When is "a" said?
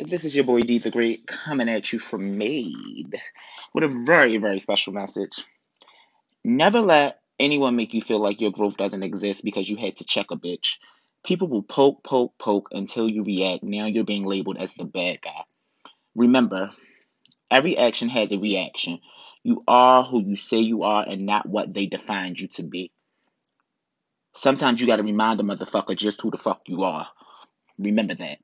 3.82-4.04, 10.30-10.36, 18.30-18.38, 25.40-25.42